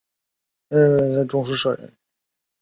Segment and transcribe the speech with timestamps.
[0.03, 0.03] 其
[0.75, 1.95] 以善书为中书舍人。